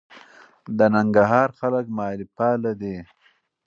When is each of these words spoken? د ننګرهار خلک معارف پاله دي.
د 0.77 0.79
ننګرهار 0.95 1.49
خلک 1.59 1.85
معارف 1.97 2.29
پاله 2.37 2.71
دي. 2.81 2.97